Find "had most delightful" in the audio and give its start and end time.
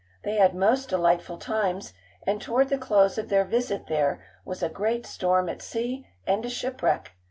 0.37-1.37